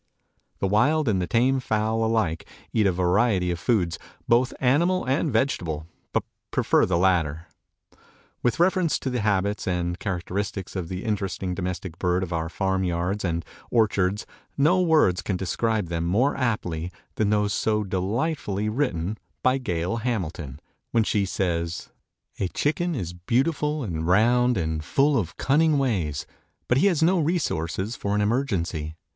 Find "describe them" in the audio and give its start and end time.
15.37-16.05